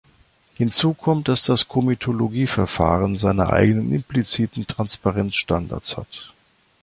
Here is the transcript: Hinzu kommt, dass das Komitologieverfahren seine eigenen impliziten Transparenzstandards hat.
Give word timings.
Hinzu 0.55 0.95
kommt, 0.95 1.27
dass 1.27 1.43
das 1.43 1.67
Komitologieverfahren 1.67 3.17
seine 3.17 3.51
eigenen 3.53 3.93
impliziten 3.93 4.65
Transparenzstandards 4.65 5.95
hat. 5.95 6.33